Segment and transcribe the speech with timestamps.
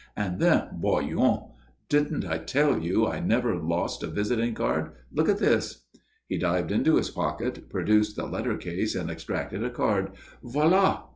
[0.17, 1.43] And then voyons
[1.87, 4.93] didn't I tell you I never lost a visiting card?
[5.11, 5.83] Look at this?"
[6.27, 10.13] He dived into his pocket, produced the letter case, and extracted a card.
[10.43, 11.03] "_Voilà.